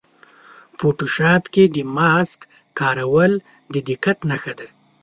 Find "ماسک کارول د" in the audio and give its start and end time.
1.95-3.75